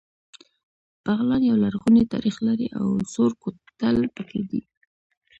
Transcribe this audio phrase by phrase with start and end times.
[1.03, 4.61] بغلان يو لرغونی تاریخ لري او سور کوتل پکې دی